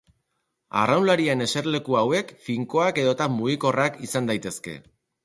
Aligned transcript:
Arraunlarien 0.83 1.43
eserleku 1.45 1.97
hauek 1.99 2.31
finkoak 2.47 3.01
edota 3.03 3.29
mugikorrak 3.35 4.01
izan 4.09 4.31
daitezke. 4.33 4.75